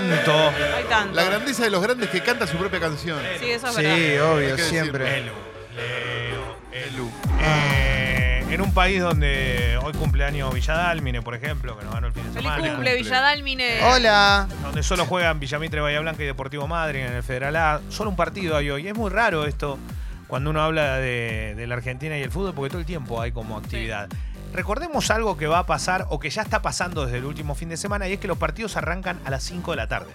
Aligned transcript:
tanto. 0.00 0.48
Hay 0.76 0.84
tanto. 0.88 1.14
La 1.14 1.24
grandeza 1.24 1.64
de 1.64 1.70
los 1.70 1.82
grandes 1.82 2.08
que 2.10 2.20
canta 2.20 2.46
su 2.46 2.56
propia 2.56 2.80
canción. 2.80 3.18
Sí, 3.40 3.50
eso 3.50 3.68
es 3.68 3.74
Sí, 3.74 3.82
verdad. 3.82 4.32
obvio, 4.32 4.48
Hay 4.50 4.56
que 4.56 4.62
siempre. 4.62 5.18
Elu, 5.18 5.32
Leo, 5.76 6.56
Elu. 6.72 7.10
Eh, 7.40 8.44
en 8.50 8.60
un 8.60 8.72
país 8.74 9.00
donde 9.00 9.78
hoy 9.82 9.92
cumpleaños 9.94 10.52
Villadalmine, 10.52 11.22
por 11.22 11.34
ejemplo, 11.34 11.78
que 11.78 11.84
nos 11.84 11.94
ganó 11.94 12.06
el 12.08 12.12
fin 12.12 12.22
de 12.24 12.30
Feliz 12.30 12.50
semana. 12.52 12.72
cumple, 12.74 12.96
Villadalmine. 12.96 13.82
Hola. 13.84 14.46
Donde 14.62 14.82
solo 14.82 15.06
juegan 15.06 15.40
Villamitre, 15.40 15.80
Bahía 15.80 16.00
Blanca 16.00 16.22
y 16.22 16.26
Deportivo 16.26 16.66
Madrid 16.68 17.00
en 17.00 17.12
el 17.14 17.22
Federal 17.22 17.56
A. 17.56 17.80
Solo 17.88 18.10
un 18.10 18.16
partido 18.16 18.56
hay 18.56 18.70
hoy. 18.70 18.86
Es 18.88 18.94
muy 18.94 19.10
raro 19.10 19.46
esto 19.46 19.78
cuando 20.26 20.50
uno 20.50 20.62
habla 20.62 20.96
de, 20.98 21.54
de 21.56 21.66
la 21.66 21.74
Argentina 21.74 22.16
y 22.18 22.22
el 22.22 22.30
fútbol, 22.30 22.54
porque 22.54 22.70
todo 22.70 22.80
el 22.80 22.86
tiempo 22.86 23.20
hay 23.20 23.32
como 23.32 23.56
actividad. 23.58 24.08
Recordemos 24.52 25.10
algo 25.10 25.36
que 25.38 25.46
va 25.46 25.60
a 25.60 25.66
pasar 25.66 26.06
o 26.10 26.20
que 26.20 26.28
ya 26.28 26.42
está 26.42 26.60
pasando 26.60 27.06
desde 27.06 27.18
el 27.18 27.24
último 27.24 27.54
fin 27.54 27.70
de 27.70 27.76
semana 27.76 28.08
y 28.08 28.12
es 28.12 28.20
que 28.20 28.28
los 28.28 28.36
partidos 28.36 28.76
arrancan 28.76 29.18
a 29.24 29.30
las 29.30 29.42
5 29.44 29.70
de 29.70 29.76
la 29.76 29.88
tarde. 29.88 30.12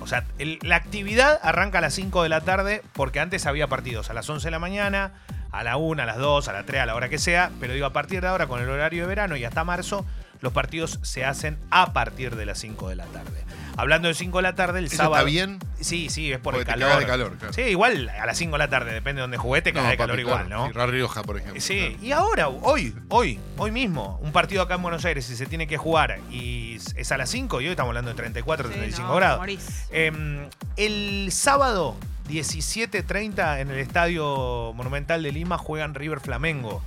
O 0.00 0.06
sea, 0.06 0.24
la 0.38 0.76
actividad 0.76 1.38
arranca 1.42 1.78
a 1.78 1.80
las 1.80 1.94
5 1.94 2.22
de 2.22 2.28
la 2.28 2.40
tarde 2.40 2.82
porque 2.94 3.20
antes 3.20 3.46
había 3.46 3.68
partidos 3.68 4.10
a 4.10 4.14
las 4.14 4.28
11 4.28 4.46
de 4.46 4.50
la 4.50 4.58
mañana, 4.58 5.12
a 5.52 5.62
la 5.62 5.76
1, 5.76 6.02
a 6.02 6.06
las 6.06 6.16
2, 6.16 6.48
a 6.48 6.52
las 6.52 6.66
3, 6.66 6.80
a 6.80 6.86
la 6.86 6.94
hora 6.94 7.08
que 7.08 7.18
sea. 7.18 7.50
Pero 7.60 7.74
digo, 7.74 7.86
a 7.86 7.92
partir 7.92 8.22
de 8.22 8.28
ahora, 8.28 8.46
con 8.46 8.60
el 8.60 8.68
horario 8.68 9.02
de 9.02 9.08
verano 9.08 9.36
y 9.36 9.44
hasta 9.44 9.64
marzo, 9.64 10.06
los 10.40 10.52
partidos 10.52 10.98
se 11.02 11.24
hacen 11.24 11.58
a 11.70 11.92
partir 11.92 12.34
de 12.36 12.46
las 12.46 12.58
5 12.58 12.88
de 12.88 12.96
la 12.96 13.04
tarde. 13.04 13.44
Hablando 13.76 14.08
de 14.08 14.14
5 14.14 14.38
de 14.38 14.42
la 14.42 14.54
tarde, 14.54 14.78
el 14.80 14.84
¿Eso 14.86 14.96
sábado. 14.96 15.14
está 15.16 15.24
bien? 15.24 15.58
Sí, 15.80 16.08
sí, 16.10 16.30
es 16.30 16.38
por 16.38 16.54
Porque 16.54 16.70
el 16.70 16.74
te 16.78 16.80
calor. 16.84 17.00
de 17.00 17.06
calor, 17.06 17.36
claro. 17.38 17.52
Sí, 17.54 17.62
igual 17.62 18.08
a 18.10 18.26
las 18.26 18.36
5 18.38 18.52
de 18.52 18.58
la 18.58 18.68
tarde, 18.68 18.92
depende 18.92 19.20
de 19.20 19.22
donde 19.22 19.36
jugué, 19.38 19.62
te 19.62 19.72
cagas 19.72 19.90
de 19.90 19.96
calor 19.96 20.20
igual, 20.20 20.46
claro. 20.46 20.68
¿no? 20.68 20.72
Sí, 20.86 20.90
Rioja, 20.90 21.22
por 21.22 21.38
ejemplo. 21.38 21.60
Sí, 21.60 21.96
y 22.02 22.12
ahora, 22.12 22.48
hoy, 22.48 22.94
hoy, 23.08 23.40
hoy 23.56 23.70
mismo, 23.70 24.18
un 24.22 24.30
partido 24.32 24.62
acá 24.62 24.74
en 24.74 24.82
Buenos 24.82 25.04
Aires, 25.04 25.24
si 25.24 25.36
se 25.36 25.46
tiene 25.46 25.66
que 25.66 25.78
jugar 25.78 26.18
y 26.30 26.76
es 26.96 27.12
a 27.12 27.16
las 27.16 27.30
5, 27.30 27.60
y 27.60 27.64
hoy 27.66 27.70
estamos 27.70 27.90
hablando 27.90 28.10
de 28.10 28.16
34, 28.16 28.68
Sí, 28.68 28.74
35 28.74 29.08
no, 29.08 29.14
grados. 29.16 29.38
morís. 29.40 29.86
Eh, 29.90 30.48
el 30.76 31.28
sábado 31.32 31.96
17.30 32.28 33.60
en 33.60 33.70
el 33.70 33.78
Estadio 33.78 34.72
Monumental 34.74 35.22
de 35.22 35.32
Lima 35.32 35.58
juegan 35.58 35.94
River 35.94 36.20
Flamengo. 36.20 36.82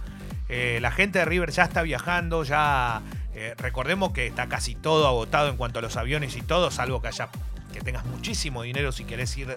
Eh, 0.49 0.77
la 0.81 0.91
gente 0.91 1.19
de 1.19 1.25
River 1.25 1.51
ya 1.51 1.63
está 1.63 1.81
viajando, 1.81 2.43
ya 2.43 3.01
eh, 3.35 3.53
recordemos 3.57 4.11
que 4.11 4.27
está 4.27 4.47
casi 4.47 4.75
todo 4.75 5.07
agotado 5.07 5.49
en 5.49 5.57
cuanto 5.57 5.79
a 5.79 5.81
los 5.81 5.97
aviones 5.97 6.35
y 6.37 6.41
todo, 6.41 6.71
salvo 6.71 7.01
que 7.01 7.09
haya 7.09 7.29
que 7.73 7.81
tengas 7.81 8.05
muchísimo 8.05 8.61
dinero 8.63 8.93
si 8.93 9.03
querés 9.03 9.35
ir 9.37 9.53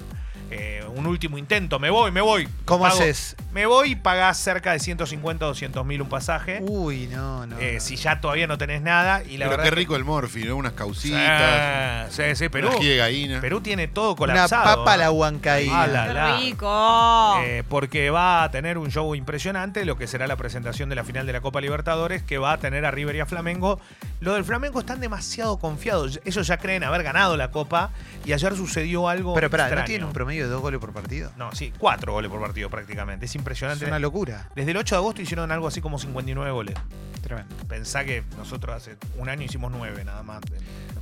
eh, 0.51 0.85
un 0.95 1.07
último 1.07 1.37
intento. 1.39 1.79
Me 1.79 1.91
voy, 1.91 2.11
me 2.11 2.21
voy. 2.21 2.49
¿Cómo 2.65 2.85
Pago- 2.85 2.97
haces? 2.97 3.37
Me 3.53 3.67
voy 3.67 3.93
y 3.93 3.97
pagás 3.97 4.39
cerca 4.39 4.73
de 4.73 4.79
150 4.79 5.45
o 5.45 5.49
200 5.49 5.85
mil 5.87 6.03
un 6.03 6.09
pasaje. 6.09 6.61
Uy, 6.63 7.07
no, 7.09 7.47
no. 7.47 7.59
eh, 7.59 7.75
no. 7.75 7.81
si 7.81 7.97
ya 7.97 8.21
todavía 8.21 8.47
no 8.47 8.57
tenés 8.59 8.83
nada. 8.83 9.23
Y 9.25 9.37
la 9.37 9.47
Pero 9.47 9.51
verdad 9.51 9.65
qué 9.65 9.71
que- 9.71 9.77
rico 9.77 9.97
el 9.97 10.05
morfi, 10.05 10.45
¿no? 10.45 10.57
Unas 10.57 10.73
causitas. 10.73 12.13
Sí, 12.13 12.23
sí, 12.31 12.37
sí, 12.37 12.49
Perú. 12.49 12.69
Una 12.69 12.77
ají 12.79 12.89
de 12.89 12.97
gallina. 12.97 13.41
Perú 13.41 13.61
tiene 13.61 13.89
todo 13.89 14.11
Una 14.11 14.17
colapsado. 14.17 14.65
papa 14.85 14.93
a 14.95 14.97
la 14.97 15.11
huancaína. 15.11 15.83
Ah, 15.83 15.87
la- 15.87 16.37
Qué 16.39 16.45
rico. 16.47 17.41
Eh, 17.45 17.63
porque 17.69 18.11
va 18.11 18.43
a 18.45 18.51
tener 18.51 18.79
un 18.79 18.91
show 18.91 19.15
impresionante, 19.15 19.85
lo 19.85 19.97
que 19.97 20.07
será 20.07 20.27
la 20.27 20.37
presentación 20.37 20.89
de 20.89 20.95
la 20.97 21.05
final 21.05 21.27
de 21.27 21.33
la 21.33 21.41
Copa 21.41 21.61
Libertadores, 21.61 22.23
que 22.23 22.39
va 22.39 22.53
a 22.53 22.59
tener 22.59 22.85
a 22.85 22.91
River 22.91 23.17
y 23.17 23.21
a 23.21 23.27
Flamengo. 23.27 23.81
Lo 24.21 24.35
del 24.35 24.45
Flamengo 24.45 24.81
están 24.81 25.01
demasiado 25.01 25.59
confiados. 25.59 26.21
Ellos 26.25 26.47
ya 26.47 26.57
creen 26.59 26.85
haber 26.85 27.03
ganado 27.03 27.37
la 27.37 27.51
Copa 27.51 27.91
y 28.25 28.33
ayer 28.33 28.55
sucedió 28.57 29.09
algo. 29.09 29.35
Pero 29.35 29.47
espera, 29.47 29.65
¿no 29.65 29.69
extraño. 29.69 29.87
tiene 29.87 30.05
un 30.05 30.13
promedio 30.13 30.38
de 30.47 30.51
dos 30.51 30.61
goles 30.63 30.81
por 30.81 30.93
partido? 30.93 31.31
No, 31.37 31.55
sí, 31.55 31.73
cuatro 31.79 32.13
goles 32.13 32.31
por 32.31 32.41
partido 32.41 32.71
prácticamente. 32.71 33.27
Es 33.27 33.33
Es 33.33 33.37
impresionante. 33.37 33.85
una 33.87 33.99
locura. 33.99 34.51
Desde 34.55 34.71
el 34.73 34.77
8 34.77 34.95
de 34.95 34.99
agosto 34.99 35.23
hicieron 35.23 35.51
algo 35.53 35.67
así 35.69 35.81
como 35.81 35.99
59 35.99 36.51
goles. 36.51 36.75
Tremendo. 37.23 37.55
Pensá 37.69 38.05
que 38.05 38.23
nosotros 38.37 38.75
hace 38.77 38.97
un 39.17 39.29
año 39.29 39.43
hicimos 39.45 39.73
nueve 39.73 40.05
nada 40.05 40.23
más. 40.23 40.41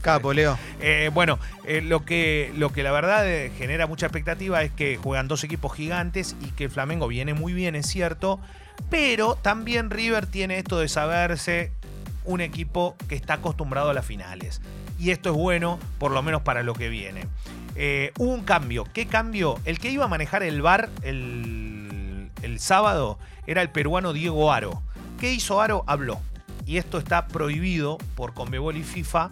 Capo, 0.01 0.33
Leo. 0.33 0.59
Eh, 0.81 1.11
bueno, 1.12 1.39
eh, 1.65 1.81
lo, 1.83 2.05
que, 2.05 2.53
lo 2.56 2.73
que 2.73 2.83
la 2.83 2.93
verdad 2.93 3.27
eh, 3.28 3.50
genera 3.56 3.87
mucha 3.87 4.06
expectativa 4.06 4.62
es 4.62 4.71
que 4.72 4.97
juegan 4.97 5.28
dos 5.28 5.44
equipos 5.44 5.75
gigantes 5.75 6.37
y 6.41 6.50
que 6.53 6.65
el 6.65 6.71
Flamengo 6.71 7.09
viene 7.09 7.34
muy 7.34 7.53
bien, 7.53 7.75
es 7.75 7.87
cierto, 7.87 8.41
pero 8.91 9.34
también 9.37 9.91
River 9.91 10.27
tiene 10.27 10.59
esto 10.59 10.78
de 10.78 10.89
saberse 10.89 11.72
un 12.25 12.41
equipo 12.41 12.97
que 13.09 13.15
está 13.15 13.34
acostumbrado 13.34 13.91
a 13.91 13.94
las 13.94 14.05
finales. 14.06 14.60
Y 14.99 15.10
esto 15.10 15.31
es 15.31 15.37
bueno, 15.37 15.78
por 15.99 16.10
lo 16.12 16.22
menos 16.22 16.43
para 16.43 16.62
lo 16.62 16.75
que 16.75 16.89
viene. 16.89 17.27
Eh, 17.76 18.12
hubo 18.19 18.32
un 18.32 18.42
cambio. 18.44 18.84
¿Qué 18.92 19.06
cambio? 19.06 19.59
El 19.64 19.78
que 19.78 19.91
iba 19.91 20.04
a 20.06 20.09
manejar 20.09 20.42
el 20.42 20.62
bar 20.62 20.88
el, 21.03 22.31
el 22.42 22.59
sábado 22.60 23.19
era 23.47 23.62
el 23.62 23.70
peruano 23.70 24.12
Diego 24.12 24.53
Aro. 24.53 24.82
¿Qué 25.20 25.32
hizo 25.32 25.60
Aro? 25.60 25.84
Habló. 25.86 26.20
Y 26.66 26.78
esto 26.78 26.98
está 26.98 27.26
prohibido 27.28 27.98
por 28.15 28.34
Conmebol 28.34 28.76
y 28.76 28.82
FIFA. 28.82 29.31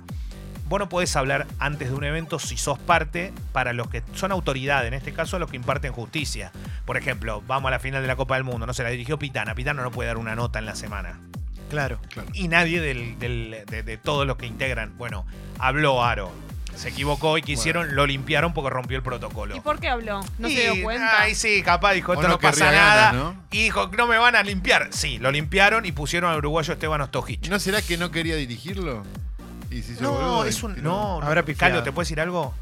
Vos 0.69 0.79
no 0.79 0.89
podés 0.89 1.15
hablar 1.17 1.47
antes 1.59 1.89
de 1.91 1.95
un 1.95 2.05
evento 2.05 2.39
si 2.39 2.57
sos 2.57 2.79
parte 2.79 3.33
para 3.53 3.73
los 3.75 3.89
que 3.89 4.03
son 4.15 4.33
autoridad, 4.33 4.87
en 4.87 4.95
este 4.95 5.13
caso 5.13 5.39
los 5.39 5.51
que 5.51 5.57
imparten 5.57 5.93
justicia. 5.93 6.53
Por 6.87 6.97
ejemplo, 6.97 7.43
vamos 7.47 7.69
a 7.69 7.73
la 7.73 7.79
final 7.81 8.01
de 8.01 8.09
la 8.09 8.17
Copa 8.17 8.37
del 8.37 8.45
Mundo, 8.45 8.67
no 8.67 8.73
se 8.73 8.83
la 8.83 8.89
dirigió 8.89 9.19
Pitana. 9.19 9.55
Pitana 9.55 9.83
no 9.83 9.91
puede 9.91 10.07
dar 10.09 10.17
una 10.17 10.35
nota 10.35 10.59
en 10.59 10.65
la 10.67 10.75
semana. 10.75 11.21
Claro. 11.69 11.99
Claro. 12.09 12.29
Y 12.33 12.49
nadie 12.49 12.81
del- 12.81 13.19
del- 13.19 13.65
de, 13.67 13.83
de 13.83 13.97
todos 13.99 14.27
los 14.27 14.37
que 14.37 14.47
integran. 14.47 14.97
Bueno, 14.97 15.27
habló 15.59 16.03
Aro. 16.05 16.31
Se 16.77 16.89
equivocó 16.89 17.39
y 17.39 17.43
quisieron, 17.43 17.95
lo 17.95 18.07
limpiaron 18.07 18.53
porque 18.53 18.71
rompió 18.71 18.97
el 18.97 19.03
protocolo. 19.03 19.57
¿Y 19.57 19.61
por 19.61 19.79
qué 19.79 19.89
habló? 19.89 20.21
¿No 20.39 20.49
Y, 20.49 20.57
se 20.57 20.73
dio 20.73 20.83
cuenta? 20.85 21.21
Ay, 21.21 21.35
sí, 21.35 21.63
capaz 21.63 21.93
dijo, 21.93 22.13
esto 22.13 22.25
no 22.27 22.35
no, 22.35 22.39
pasa 22.41 22.71
nada. 22.73 23.13
ganas, 23.13 23.15
¿no? 23.15 23.37
Y 23.51 23.65
dijo, 23.65 23.91
no 23.97 24.07
me 24.07 24.19
van 24.19 24.35
a 24.37 24.43
limpiar. 24.43 24.89
Sí, 24.91 25.19
lo 25.19 25.31
limpiaron 25.31 25.87
y 25.87 25.93
pusieron 25.93 26.31
al 26.31 26.39
uruguayo 26.39 26.73
Esteban 26.73 27.01
Ostojic. 27.01 27.49
¿No 27.49 27.59
será 27.61 27.81
que 27.81 27.97
no 27.97 28.11
quería 28.11 28.37
dirigirlo? 28.37 29.05
Y 29.71 29.83
No, 30.01 30.13
boludo 30.13 30.45
es 30.45 30.63
un. 30.63 30.77
No, 30.83 31.21
no. 31.21 31.27
Habrá. 31.27 31.45
Calio, 31.45 31.83
¿te 31.83 31.93
puedes 31.93 32.09
decir 32.09 32.21
algo? 32.21 32.55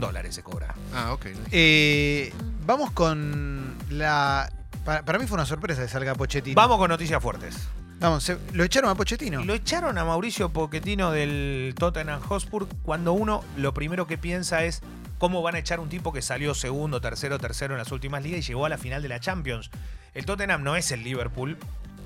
Dólares 0.00 0.34
se 0.34 0.42
cobra. 0.42 0.74
Ah, 0.94 1.12
ok. 1.12 1.26
Eh, 1.50 2.32
vamos 2.64 2.90
con 2.92 3.76
la. 3.90 4.50
Para, 4.84 5.04
para 5.04 5.18
mí 5.18 5.26
fue 5.26 5.36
una 5.36 5.46
sorpresa 5.46 5.82
que 5.82 5.88
salga 5.88 6.14
Pochettino. 6.14 6.56
Vamos 6.56 6.78
con 6.78 6.88
noticias 6.88 7.22
fuertes. 7.22 7.68
Vamos, 8.02 8.32
lo 8.52 8.64
echaron 8.64 8.90
a 8.90 8.96
Pochettino. 8.96 9.44
Lo 9.44 9.54
echaron 9.54 9.96
a 9.96 10.04
Mauricio 10.04 10.48
Pochettino 10.48 11.12
del 11.12 11.72
Tottenham 11.78 12.20
Hotspur 12.20 12.66
cuando 12.82 13.12
uno 13.12 13.44
lo 13.56 13.72
primero 13.74 14.08
que 14.08 14.18
piensa 14.18 14.64
es 14.64 14.82
cómo 15.18 15.40
van 15.40 15.54
a 15.54 15.60
echar 15.60 15.78
un 15.78 15.88
tipo 15.88 16.12
que 16.12 16.20
salió 16.20 16.52
segundo, 16.52 17.00
tercero, 17.00 17.38
tercero 17.38 17.74
en 17.74 17.78
las 17.78 17.92
últimas 17.92 18.24
ligas 18.24 18.40
y 18.40 18.42
llegó 18.42 18.66
a 18.66 18.68
la 18.68 18.76
final 18.76 19.02
de 19.02 19.08
la 19.08 19.20
Champions. 19.20 19.70
El 20.14 20.26
Tottenham 20.26 20.64
no 20.64 20.74
es 20.74 20.90
el 20.90 21.04
Liverpool, 21.04 21.56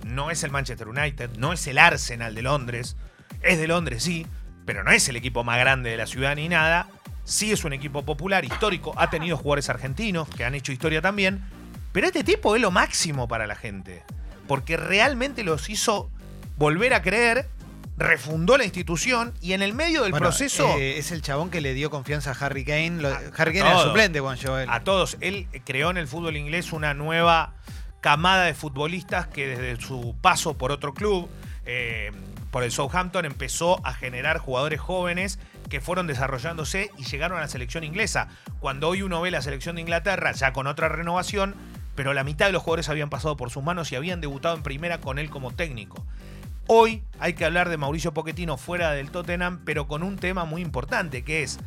no 0.05 0.31
es 0.31 0.45
el 0.45 0.51
Manchester 0.51 0.87
United, 0.87 1.31
no 1.39 1.55
es 1.55 1.67
el 1.67 1.79
Arsenal 1.79 2.35
de 2.35 2.43
Londres. 2.43 2.97
Es 3.41 3.59
de 3.59 3.67
Londres, 3.67 4.03
sí, 4.03 4.27
pero 4.67 4.85
no 4.85 4.91
es 4.91 5.09
el 5.09 5.17
equipo 5.17 5.45
más 5.45 5.59
grande 5.59 5.89
de 5.89 5.97
la 5.97 6.07
ciudad 6.07 6.37
ni 6.37 6.51
nada. 6.51 6.89
Sí 7.25 7.53
es 7.53 7.65
un 7.65 7.73
equipo 7.73 8.05
popular, 8.05 8.45
histórico, 8.45 8.93
ha 8.99 9.09
tenido 9.09 9.39
jugadores 9.39 9.71
argentinos 9.71 10.29
que 10.29 10.45
han 10.45 10.55
hecho 10.55 10.73
historia 10.73 11.01
también. 11.01 11.43
Pero 11.93 12.09
este 12.09 12.23
tipo 12.23 12.55
es 12.55 12.61
lo 12.61 12.71
máximo 12.71 13.29
para 13.29 13.47
la 13.47 13.57
gente. 13.57 14.05
Porque 14.47 14.77
realmente 14.77 15.43
los 15.45 15.69
hizo 15.71 16.11
volver 16.57 16.95
a 16.95 17.03
creer, 17.03 17.49
refundó 17.99 18.57
la 18.59 18.65
institución 18.65 19.33
y 19.41 19.53
en 19.55 19.63
el 19.63 19.73
medio 19.75 20.03
del 20.03 20.11
Bueno, 20.13 20.27
proceso 20.27 20.69
eh, 20.77 20.99
es 20.99 21.13
el 21.13 21.23
chabón 21.23 21.51
que 21.51 21.61
le 21.61 21.73
dio 21.75 21.91
confianza 21.91 22.33
a 22.33 22.35
Harry 22.35 22.65
Kane. 22.65 23.01
Lo- 23.03 23.09
A- 23.09 23.21
Harry 23.37 23.55
Kane 23.59 23.71
era 23.71 23.83
suplente 23.83 24.21
cuando 24.21 24.41
llegó 24.43 24.59
él. 24.59 24.69
a 24.71 24.85
todos, 24.85 25.17
él 25.21 25.47
creó 25.65 25.91
en 25.91 25.97
el 25.97 26.07
fútbol 26.07 26.37
inglés 26.37 26.73
una 26.73 26.95
nueva 26.95 27.55
camada 28.01 28.45
de 28.45 28.55
futbolistas 28.55 29.27
que 29.27 29.49
desde 29.49 29.81
su 29.85 30.15
paso 30.21 30.57
por 30.59 30.71
otro 30.73 30.95
club, 30.95 31.29
eh, 31.65 32.13
por 32.51 32.63
el 32.63 32.71
Southampton, 32.71 33.25
empezó 33.25 33.85
a 33.85 33.93
generar 33.95 34.39
jugadores 34.39 34.79
jóvenes 34.81 35.39
que 35.69 35.81
fueron 35.81 36.07
desarrollándose 36.07 36.91
y 36.97 37.05
llegaron 37.05 37.39
a 37.39 37.41
la 37.41 37.49
selección 37.49 37.83
inglesa. 37.83 38.29
Cuando 38.61 38.89
hoy 38.89 39.03
uno 39.03 39.21
ve 39.21 39.31
la 39.33 39.43
selección 39.43 39.75
de 39.77 39.83
Inglaterra, 39.83 40.31
ya 40.33 40.53
con 40.53 40.67
otra 40.69 40.89
renovación, 40.89 41.55
pero 41.97 42.15
la 42.15 42.23
mitad 42.23 42.47
de 42.47 42.53
los 42.53 42.63
jugadores 42.63 42.89
habían 42.89 43.11
pasado 43.11 43.37
por 43.37 43.51
sus 43.51 43.65
manos 43.65 43.91
y 43.91 43.97
habían 43.97 44.21
debutado 44.21 44.55
en 44.55 44.63
primera 44.63 45.01
con 45.01 45.19
él 45.19 45.31
como 45.31 45.51
técnico. 45.51 46.07
Hoy 46.69 47.03
hay 47.19 47.35
que 47.35 47.45
hablar 47.45 47.69
de 47.69 47.77
Mauricio 47.77 48.13
Pochettino 48.13 48.57
fuera 48.57 48.93
del 48.93 49.11
Tottenham, 49.11 49.61
pero 49.65 49.89
con 49.89 50.03
un 50.03 50.17
tema 50.17 50.45
muy 50.45 50.63
importante, 50.63 51.23
que 51.23 51.43
es 51.43 51.59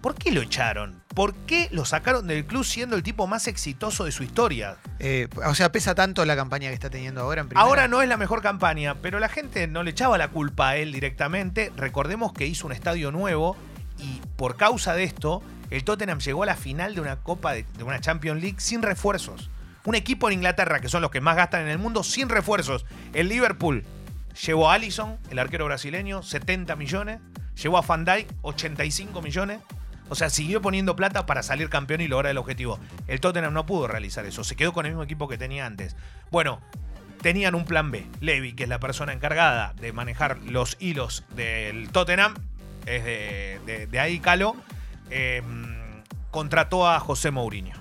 ¿por 0.00 0.14
qué 0.14 0.30
lo 0.30 0.40
echaron? 0.40 1.02
¿Por 1.14 1.34
qué 1.34 1.68
lo 1.72 1.84
sacaron 1.84 2.26
del 2.26 2.46
club 2.46 2.64
siendo 2.64 2.96
el 2.96 3.02
tipo 3.02 3.26
más 3.26 3.48
exitoso 3.48 4.04
de 4.04 4.12
su 4.12 4.22
historia? 4.22 4.76
Eh, 4.98 5.28
o 5.44 5.54
sea, 5.54 5.72
pesa 5.72 5.94
tanto 5.94 6.24
la 6.24 6.36
campaña 6.36 6.68
que 6.68 6.74
está 6.74 6.90
teniendo 6.90 7.20
ahora 7.20 7.42
en 7.42 7.48
primera. 7.48 7.66
Ahora 7.66 7.88
no 7.88 8.00
es 8.00 8.08
la 8.08 8.16
mejor 8.16 8.42
campaña, 8.42 8.94
pero 9.02 9.18
la 9.18 9.28
gente 9.28 9.66
no 9.66 9.82
le 9.82 9.90
echaba 9.90 10.16
la 10.16 10.28
culpa 10.28 10.70
a 10.70 10.76
él 10.76 10.92
directamente. 10.92 11.72
Recordemos 11.76 12.32
que 12.32 12.46
hizo 12.46 12.66
un 12.66 12.72
estadio 12.72 13.10
nuevo 13.10 13.56
y 13.98 14.20
por 14.36 14.56
causa 14.56 14.94
de 14.94 15.04
esto, 15.04 15.42
el 15.70 15.84
Tottenham 15.84 16.18
llegó 16.18 16.42
a 16.42 16.46
la 16.46 16.56
final 16.56 16.94
de 16.94 17.00
una 17.00 17.16
Copa 17.16 17.52
de, 17.54 17.64
una 17.84 18.00
Champions 18.00 18.40
League 18.42 18.56
sin 18.60 18.82
refuerzos. 18.82 19.50
Un 19.84 19.94
equipo 19.94 20.28
en 20.28 20.34
Inglaterra, 20.34 20.80
que 20.80 20.88
son 20.88 21.00
los 21.02 21.10
que 21.10 21.20
más 21.20 21.36
gastan 21.36 21.62
en 21.62 21.68
el 21.68 21.78
mundo, 21.78 22.02
sin 22.02 22.28
refuerzos. 22.28 22.84
El 23.14 23.28
Liverpool 23.28 23.84
llevó 24.46 24.70
a 24.70 24.74
Allison, 24.74 25.18
el 25.30 25.38
arquero 25.38 25.64
brasileño, 25.64 26.22
70 26.22 26.76
millones. 26.76 27.20
Llevó 27.62 27.78
a 27.78 27.82
Van 27.82 28.04
Dijk, 28.04 28.28
85 28.42 29.22
millones. 29.22 29.60
O 30.08 30.14
sea, 30.16 30.28
siguió 30.28 30.60
poniendo 30.60 30.96
plata 30.96 31.24
para 31.24 31.42
salir 31.42 31.68
campeón 31.70 32.00
y 32.00 32.08
lograr 32.08 32.30
el 32.32 32.38
objetivo. 32.38 32.78
El 33.06 33.20
Tottenham 33.20 33.52
no 33.54 33.64
pudo 33.64 33.86
realizar 33.86 34.26
eso. 34.26 34.42
Se 34.44 34.56
quedó 34.56 34.72
con 34.72 34.84
el 34.86 34.92
mismo 34.92 35.04
equipo 35.04 35.28
que 35.28 35.38
tenía 35.38 35.66
antes. 35.66 35.94
Bueno, 36.30 36.60
tenían 37.22 37.54
un 37.54 37.64
plan 37.64 37.90
B. 37.90 38.06
Levy, 38.20 38.54
que 38.54 38.64
es 38.64 38.68
la 38.68 38.80
persona 38.80 39.12
encargada 39.12 39.72
de 39.80 39.92
manejar 39.92 40.38
los 40.38 40.76
hilos 40.80 41.24
del 41.36 41.90
Tottenham, 41.90 42.34
es 42.86 43.04
de, 43.04 43.60
de- 43.66 43.86
de 43.86 44.00
ahí 44.00 44.18
Calo, 44.20 44.56
eh, 45.10 45.42
contrató 46.30 46.88
a 46.88 47.00
José 47.00 47.30
Mourinho. 47.30 47.74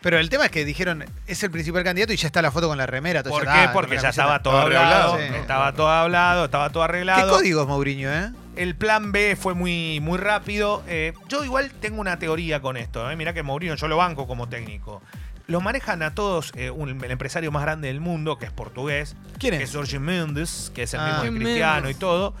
Pero 0.00 0.18
el 0.18 0.30
tema 0.30 0.44
es 0.44 0.50
que 0.52 0.64
dijeron, 0.64 1.04
es 1.26 1.42
el 1.42 1.50
principal 1.50 1.82
candidato 1.82 2.12
y 2.12 2.16
ya 2.16 2.28
está 2.28 2.40
la 2.40 2.52
foto 2.52 2.68
con 2.68 2.78
la 2.78 2.86
remera. 2.86 3.22
todo 3.24 3.32
¿Por 3.34 3.44
ya 3.44 3.52
qué? 3.52 3.58
está, 3.60 3.72
Porque 3.72 3.98
ya 3.98 4.08
estaba 4.10 4.40
camiseta. 4.40 4.42
todo 4.44 4.68
Estaba 4.68 4.84
hablado, 4.86 5.16
sí. 5.18 5.34
estaba 5.40 5.72
todo 5.72 5.88
hablado, 5.88 6.44
estaba 6.44 6.70
todo 6.70 6.82
¿Qué 6.84 6.88
arreglado. 6.90 7.30
códigos 7.32 7.66
Mourinho, 7.66 8.12
eh? 8.12 8.30
El 8.54 8.76
plan 8.76 9.10
B 9.12 9.36
fue 9.36 9.54
muy, 9.54 9.98
muy 10.00 10.18
rápido. 10.18 10.82
Eh, 10.86 11.14
yo 11.28 11.44
igual 11.44 11.72
tengo 11.80 12.00
una 12.00 12.18
teoría 12.18 12.60
con 12.60 12.76
esto. 12.76 13.10
¿eh? 13.10 13.16
Mirá 13.16 13.32
que 13.34 13.42
Mourinho 13.42 13.74
yo 13.74 13.88
lo 13.88 13.96
banco 13.96 14.26
como 14.28 14.48
técnico. 14.48 15.02
Los 15.48 15.62
manejan 15.62 16.02
a 16.02 16.14
todos 16.14 16.52
eh, 16.54 16.70
un- 16.70 17.02
el 17.04 17.10
empresario 17.10 17.50
más 17.50 17.62
grande 17.62 17.88
del 17.88 18.00
mundo, 18.00 18.38
que 18.38 18.44
es 18.46 18.52
portugués, 18.52 19.16
¿Quién 19.38 19.56
que 19.56 19.64
es? 19.64 19.70
es 19.70 19.76
Jorge 19.76 19.98
Mendes, 19.98 20.70
que 20.74 20.84
es 20.84 20.94
el 20.94 21.00
Ah. 21.00 21.06
mismo 21.06 21.22
de 21.24 21.30
Mendes. 21.32 21.46
Cristiano 21.48 21.90
y 21.90 21.94
todo, 21.94 22.34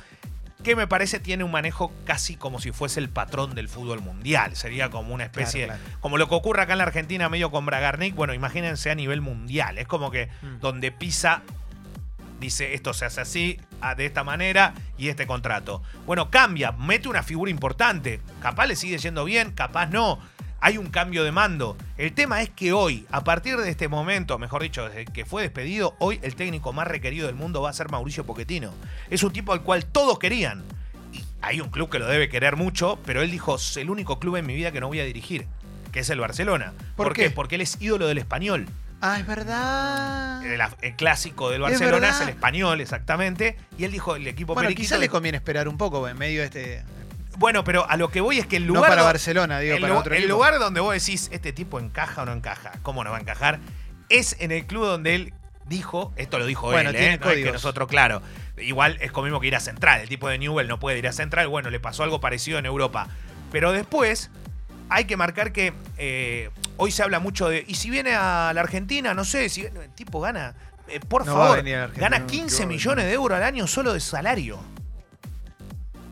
que 0.62 0.74
me 0.76 0.86
parece 0.86 1.20
tiene 1.20 1.44
un 1.44 1.50
manejo 1.50 1.92
casi 2.04 2.36
como 2.36 2.60
si 2.60 2.72
fuese 2.72 3.00
el 3.00 3.08
patrón 3.08 3.54
del 3.54 3.68
fútbol 3.68 4.00
mundial. 4.00 4.56
Sería 4.56 4.90
como 4.90 5.14
una 5.14 5.24
especie, 5.24 5.66
Claro, 5.66 5.80
claro. 5.82 5.98
como 6.00 6.18
lo 6.18 6.28
que 6.28 6.34
ocurre 6.34 6.62
acá 6.62 6.72
en 6.72 6.78
la 6.78 6.84
Argentina 6.84 7.28
medio 7.28 7.50
con 7.50 7.64
Bragarnik, 7.64 8.14
bueno, 8.14 8.34
imagínense 8.34 8.90
a 8.90 8.94
nivel 8.94 9.20
mundial. 9.20 9.78
Es 9.78 9.86
como 9.86 10.10
que 10.10 10.28
Mm. 10.42 10.58
donde 10.60 10.90
pisa 10.92 11.42
dice 12.40 12.74
esto 12.74 12.94
se 12.94 13.04
hace 13.04 13.20
así, 13.20 13.60
de 13.96 14.06
esta 14.06 14.22
manera 14.24 14.74
y 14.96 15.08
este 15.08 15.26
contrato. 15.26 15.82
Bueno, 16.06 16.30
cambia, 16.30 16.70
mete 16.72 17.08
una 17.08 17.22
figura 17.24 17.50
importante. 17.50 18.20
Capaz 18.40 18.66
le 18.66 18.76
sigue 18.76 18.98
yendo 18.98 19.24
bien, 19.24 19.50
capaz 19.52 19.86
no. 19.86 20.20
Hay 20.60 20.76
un 20.76 20.88
cambio 20.88 21.22
de 21.22 21.30
mando. 21.30 21.76
El 21.96 22.12
tema 22.12 22.42
es 22.42 22.50
que 22.50 22.72
hoy, 22.72 23.06
a 23.10 23.22
partir 23.22 23.56
de 23.56 23.70
este 23.70 23.86
momento, 23.88 24.38
mejor 24.38 24.62
dicho, 24.62 24.88
desde 24.88 25.04
que 25.04 25.24
fue 25.24 25.42
despedido, 25.42 25.94
hoy 26.00 26.18
el 26.22 26.34
técnico 26.34 26.72
más 26.72 26.88
requerido 26.88 27.26
del 27.26 27.36
mundo 27.36 27.62
va 27.62 27.70
a 27.70 27.72
ser 27.72 27.90
Mauricio 27.90 28.24
Pochettino. 28.24 28.72
Es 29.08 29.22
un 29.22 29.32
tipo 29.32 29.52
al 29.52 29.62
cual 29.62 29.86
todos 29.86 30.18
querían. 30.18 30.64
Y 31.12 31.22
hay 31.42 31.60
un 31.60 31.70
club 31.70 31.88
que 31.88 32.00
lo 32.00 32.06
debe 32.06 32.28
querer 32.28 32.56
mucho, 32.56 32.98
pero 33.06 33.22
él 33.22 33.30
dijo, 33.30 33.56
es 33.56 33.76
el 33.76 33.88
único 33.88 34.18
club 34.18 34.36
en 34.36 34.46
mi 34.46 34.54
vida 34.54 34.72
que 34.72 34.80
no 34.80 34.88
voy 34.88 35.00
a 35.00 35.04
dirigir, 35.04 35.46
que 35.92 36.00
es 36.00 36.10
el 36.10 36.18
Barcelona. 36.18 36.72
¿Por 36.96 37.12
qué? 37.12 37.30
Porque 37.30 37.54
él 37.54 37.60
es 37.60 37.80
ídolo 37.80 38.08
del 38.08 38.18
español. 38.18 38.66
Ah, 39.00 39.20
es 39.20 39.26
verdad. 39.26 40.44
El, 40.44 40.60
el 40.82 40.96
clásico 40.96 41.50
del 41.50 41.60
Barcelona 41.60 42.08
es, 42.08 42.20
el 42.20 42.30
español, 42.30 42.80
exactamente. 42.80 43.56
Y 43.78 43.84
él 43.84 43.92
dijo, 43.92 44.16
el 44.16 44.26
equipo 44.26 44.54
Bueno, 44.54 44.70
quizás 44.70 44.98
le 44.98 45.08
conviene 45.08 45.36
esperar 45.36 45.68
un 45.68 45.78
poco 45.78 46.08
en 46.08 46.18
medio 46.18 46.40
de 46.40 46.46
este. 46.46 46.84
Bueno, 47.38 47.62
pero 47.64 47.88
a 47.88 47.96
lo 47.96 48.10
que 48.10 48.20
voy 48.20 48.38
es 48.38 48.46
que 48.46 48.56
el 48.56 48.66
No 48.66 48.74
lugar. 48.74 48.90
para 48.90 49.02
do- 49.02 49.06
Barcelona, 49.06 49.60
digo, 49.60 49.76
el, 49.76 49.80
para 49.80 49.94
lu- 49.94 50.00
otro 50.00 50.12
el 50.14 50.18
equipo. 50.22 50.34
lugar 50.36 50.58
donde 50.58 50.80
vos 50.80 50.92
decís, 50.92 51.28
este 51.32 51.52
tipo 51.52 51.78
encaja 51.78 52.22
o 52.22 52.26
no 52.26 52.32
encaja, 52.32 52.72
¿cómo 52.82 53.04
no 53.04 53.10
va 53.12 53.18
a 53.18 53.20
encajar? 53.20 53.60
Es 54.08 54.36
en 54.40 54.50
el 54.52 54.66
club 54.66 54.84
donde 54.86 55.14
él 55.14 55.32
dijo, 55.66 56.12
esto 56.16 56.38
lo 56.38 56.46
dijo 56.46 56.66
Bueno, 56.70 56.90
él, 56.90 56.96
tiene 56.96 57.14
¿eh? 57.14 57.18
No 57.18 57.26
es 57.26 57.28
que 57.28 57.34
códigos. 57.34 57.52
nosotros, 57.52 57.88
claro. 57.88 58.22
Igual 58.56 58.96
es 59.00 59.12
como 59.12 59.26
mismo 59.26 59.38
que 59.40 59.46
ir 59.46 59.54
a 59.56 59.60
Central. 59.60 60.00
El 60.00 60.08
tipo 60.08 60.28
de 60.28 60.36
Newell 60.38 60.66
no 60.66 60.80
puede 60.80 60.98
ir 60.98 61.06
a 61.06 61.12
Central. 61.12 61.46
Bueno, 61.48 61.70
le 61.70 61.78
pasó 61.78 62.02
algo 62.02 62.20
parecido 62.20 62.58
en 62.58 62.66
Europa. 62.66 63.06
Pero 63.52 63.70
después 63.70 64.30
hay 64.88 65.04
que 65.04 65.16
marcar 65.16 65.52
que 65.52 65.72
eh, 65.98 66.50
hoy 66.78 66.90
se 66.90 67.02
habla 67.04 67.20
mucho 67.20 67.48
de. 67.48 67.64
Y 67.68 67.74
si 67.76 67.88
viene 67.90 68.14
a 68.16 68.50
la 68.54 68.60
Argentina, 68.62 69.14
no 69.14 69.24
sé, 69.24 69.48
si 69.50 69.60
el 69.66 69.90
tipo 69.94 70.20
gana. 70.20 70.54
eh, 70.88 70.98
por 71.00 71.24
No 71.26 71.34
va 71.36 71.38
a 71.38 71.42
favor, 71.44 71.56
venir 71.58 71.74
a 71.74 71.78
la 71.78 71.84
Argentina, 71.84 72.08
gana 72.08 72.18
no, 72.20 72.26
15 72.26 72.56
¿qué 72.56 72.62
va 72.62 72.64
a 72.64 72.68
millones 72.68 73.04
de 73.04 73.12
euros 73.12 73.36
al 73.36 73.44
año 73.44 73.66
solo 73.68 73.92
de 73.92 74.00
salario. 74.00 74.58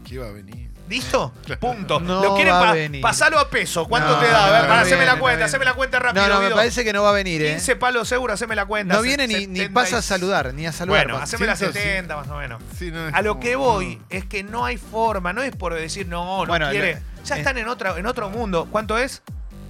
¿Qué 0.08 0.18
va 0.18 0.28
a 0.28 0.32
venir? 0.32 0.70
¿Listo? 0.88 1.32
Punto. 1.58 1.98
No 1.98 2.22
Lo 2.22 2.34
quieren 2.36 2.54
va 2.54 2.60
a 2.60 2.64
pa- 2.66 2.72
venir. 2.74 3.00
pasalo 3.00 3.38
a 3.40 3.50
peso. 3.50 3.86
¿Cuánto 3.88 4.10
No, 4.12 4.18
te 4.20 4.28
da? 4.28 4.46
A 4.46 4.50
ver, 4.50 4.62
no 4.62 4.68
para, 4.68 4.82
viene, 4.82 4.86
haceme 4.86 5.04
la 5.06 5.14
no 5.14 5.20
cuenta, 5.20 5.36
viene. 5.36 5.44
haceme 5.44 5.64
la 5.64 5.74
cuenta 5.74 5.98
rápido. 5.98 6.22
No, 6.22 6.28
no, 6.34 6.38
me 6.38 6.44
Guido. 6.46 6.56
parece 6.56 6.84
que 6.84 6.92
no 6.92 7.02
va 7.02 7.08
a 7.08 7.12
venir, 7.12 7.42
¿eh? 7.42 7.50
15 7.54 7.76
palos 7.76 8.08
seguro, 8.08 8.32
haceme 8.34 8.54
la 8.54 8.66
cuenta. 8.66 8.94
No 8.94 9.02
viene 9.02 9.26
ni, 9.26 9.46
ni 9.48 9.56
70 9.60 9.74
pasa 9.74 9.98
a 9.98 10.02
saludar, 10.02 10.54
ni 10.54 10.64
a 10.66 10.72
saludar. 10.72 11.04
Bueno, 11.06 11.18
pasa. 11.20 11.34
haceme 11.34 11.46
la 11.48 11.56
100, 11.56 11.72
70 11.72 12.16
más 12.16 12.28
o 12.28 12.36
menos. 12.36 12.62
Sí, 12.78 12.90
no, 12.92 13.08
es 13.08 13.14
A 13.14 13.22
lo 13.22 13.30
como- 13.32 13.40
que 13.42 13.56
voy 13.56 14.00
es 14.10 14.24
que 14.26 14.44
no 14.44 14.64
hay 14.64 14.76
forma, 14.76 15.32
no 15.32 15.42
es 15.42 15.54
por 15.56 15.74
decir 15.74 16.06
no, 16.06 16.24
no 16.42 16.46
Bueno, 16.46 16.70
quiere. 16.70 16.94
lo- 16.94 17.24
ya 17.24 17.34
eh. 17.34 17.38
están 17.38 17.58
en, 17.58 17.66
otra, 17.68 17.98
en 17.98 18.06
otro 18.06 18.30
mundo. 18.30 18.68
¿Cuánto 18.70 18.96
es? 18.96 19.22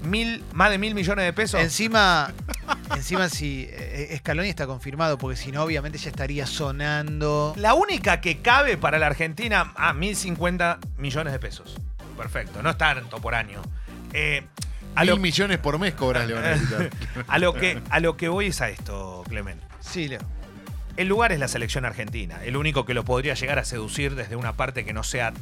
Mil, 0.03 0.45
más 0.53 0.71
de 0.71 0.77
mil 0.79 0.95
millones 0.95 1.25
de 1.25 1.33
pesos. 1.33 1.59
Encima, 1.61 2.31
encima 2.95 3.29
si 3.29 3.67
eh, 3.71 4.15
Scaloni 4.19 4.49
está 4.49 4.67
confirmado, 4.67 5.19
porque 5.19 5.37
si 5.37 5.53
no, 5.53 5.63
obviamente 5.63 5.99
ya 5.99 6.11
estaría 6.11 6.47
sonando. 6.47 7.55
La 7.57 7.75
única 7.75 8.21
que 8.21 8.39
cabe 8.39 8.77
para 8.77 8.99
la 8.99 9.07
Argentina, 9.07 9.73
a 9.77 9.93
1.050 9.95 10.79
millones 10.99 11.33
de 11.33 11.39
pesos. 11.39 11.77
Perfecto, 12.17 12.63
no 12.63 12.71
es 12.71 12.79
tanto 12.79 13.21
por 13.21 13.35
año. 13.35 13.61
Eh, 14.13 14.45
a, 14.95 15.03
Mil 15.03 15.11
lo, 15.11 15.17
millones 15.19 15.59
por 15.59 15.79
mes 15.79 15.95
cobras, 15.95 16.29
a 17.29 17.39
lo 17.39 17.55
que, 17.55 17.83
a 17.91 18.01
lo 18.01 18.17
que 18.17 18.29
voy 18.29 18.47
es 18.47 18.61
a 18.61 18.71
esto, 18.71 19.25
Clemente. 19.29 19.65
Sí, 19.81 20.09
Leo. 20.09 20.21
El 20.97 21.09
lugar 21.09 21.33
es 21.33 21.39
la 21.39 21.49
selección 21.49 21.85
argentina. 21.85 22.43
El 22.43 22.57
único 22.57 22.87
que 22.87 22.95
lo 22.95 23.05
podría 23.05 23.35
llegar 23.35 23.59
a 23.59 23.65
seducir 23.65 24.15
desde 24.15 24.35
una 24.35 24.55
parte 24.55 24.85
que 24.85 24.95
no 24.95 25.03
sea. 25.03 25.35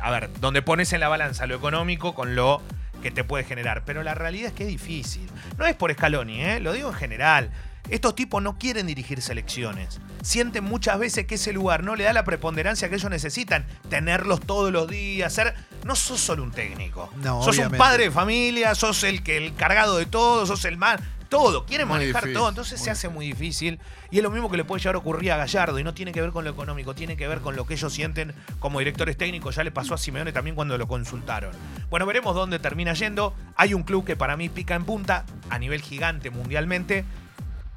A 0.00 0.10
ver, 0.12 0.30
donde 0.40 0.62
pones 0.62 0.92
en 0.92 1.00
la 1.00 1.08
balanza 1.08 1.46
lo 1.46 1.56
económico 1.56 2.14
con 2.14 2.36
lo 2.36 2.62
que 3.02 3.10
te 3.10 3.24
puede 3.24 3.44
generar. 3.44 3.84
Pero 3.84 4.02
la 4.02 4.14
realidad 4.14 4.48
es 4.48 4.52
que 4.54 4.62
es 4.62 4.68
difícil. 4.68 5.28
No 5.58 5.66
es 5.66 5.74
por 5.74 5.92
Scaloni, 5.92 6.40
¿eh? 6.40 6.60
lo 6.60 6.72
digo 6.72 6.88
en 6.88 6.94
general. 6.94 7.50
Estos 7.90 8.14
tipos 8.14 8.42
no 8.42 8.58
quieren 8.58 8.86
dirigir 8.86 9.20
selecciones. 9.20 10.00
Sienten 10.22 10.62
muchas 10.62 10.98
veces 10.98 11.26
que 11.26 11.34
ese 11.34 11.52
lugar 11.52 11.82
no 11.82 11.96
le 11.96 12.04
da 12.04 12.12
la 12.12 12.24
preponderancia 12.24 12.88
que 12.88 12.94
ellos 12.94 13.10
necesitan. 13.10 13.66
Tenerlos 13.90 14.40
todos 14.40 14.72
los 14.72 14.88
días, 14.88 15.32
ser. 15.32 15.54
No 15.84 15.96
sos 15.96 16.20
solo 16.20 16.44
un 16.44 16.52
técnico. 16.52 17.10
No, 17.16 17.42
sos 17.42 17.56
obviamente. 17.56 17.74
un 17.74 17.78
padre 17.78 18.04
de 18.04 18.10
familia, 18.12 18.74
sos 18.76 19.02
el 19.02 19.24
que 19.24 19.36
el 19.36 19.54
cargado 19.56 19.98
de 19.98 20.06
todo, 20.06 20.46
sos 20.46 20.64
el 20.64 20.78
más. 20.78 21.00
Todo, 21.32 21.64
quieren 21.64 21.88
Muy 21.88 21.98
manejar 21.98 22.30
todo. 22.32 22.48
Entonces 22.50 22.78
se 22.78 22.90
hace 22.90 23.08
muy 23.08 23.26
difícil. 23.26 23.80
Y 24.10 24.18
es 24.18 24.22
lo 24.22 24.30
mismo 24.30 24.50
que 24.50 24.58
le 24.58 24.64
puede 24.64 24.80
llegar 24.80 24.96
a 24.96 24.98
ocurrir 24.98 25.32
a 25.32 25.38
Gallardo. 25.38 25.78
Y 25.78 25.84
no 25.84 25.94
tiene 25.94 26.12
que 26.12 26.20
ver 26.20 26.30
con 26.30 26.44
lo 26.44 26.50
económico, 26.50 26.94
tiene 26.94 27.16
que 27.16 27.26
ver 27.26 27.40
con 27.40 27.56
lo 27.56 27.66
que 27.66 27.72
ellos 27.72 27.90
sienten 27.90 28.34
como 28.58 28.80
directores 28.80 29.16
técnicos. 29.16 29.56
Ya 29.56 29.64
le 29.64 29.70
pasó 29.70 29.94
a 29.94 29.98
Simeone 29.98 30.32
también 30.32 30.54
cuando 30.54 30.76
lo 30.76 30.86
consultaron. 30.86 31.52
Bueno, 31.88 32.04
veremos 32.04 32.34
dónde 32.34 32.58
termina 32.58 32.92
yendo. 32.92 33.34
Hay 33.56 33.72
un 33.72 33.82
club 33.82 34.04
que 34.04 34.14
para 34.14 34.36
mí 34.36 34.50
pica 34.50 34.74
en 34.74 34.84
punta, 34.84 35.24
a 35.48 35.58
nivel 35.58 35.80
gigante 35.80 36.30
mundialmente, 36.30 37.06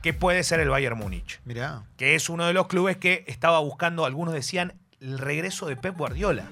que 0.02 0.14
puede 0.14 0.44
ser 0.44 0.60
el 0.60 0.68
Bayern 0.68 0.98
Múnich. 0.98 1.40
Mirá. 1.46 1.84
Que 1.96 2.16
es 2.16 2.28
uno 2.28 2.46
de 2.46 2.54
los 2.54 2.68
clubes 2.68 2.98
que 2.98 3.24
estaba 3.28 3.60
buscando, 3.60 4.06
algunos 4.06 4.34
decían, 4.34 4.74
el 5.00 5.18
regreso 5.18 5.66
de 5.68 5.78
Pep 5.78 5.98
Guardiola. 5.98 6.46